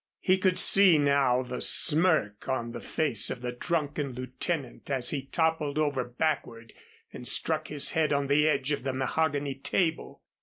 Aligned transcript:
He 0.19 0.39
could 0.39 0.57
see 0.57 0.97
now 0.97 1.43
the 1.43 1.61
smirk 1.61 2.49
on 2.49 2.71
the 2.71 2.81
face 2.81 3.29
of 3.29 3.41
the 3.43 3.51
drunken 3.51 4.13
lieutenant 4.13 4.89
as 4.89 5.11
he 5.11 5.27
toppled 5.27 5.77
over 5.77 6.03
backward 6.03 6.73
and 7.13 7.27
struck 7.27 7.67
his 7.67 7.91
head 7.91 8.11
on 8.11 8.25
the 8.25 8.47
edge 8.49 8.71
of 8.71 8.81
the 8.83 8.93
mahogany 8.93 9.53
table. 9.53 10.23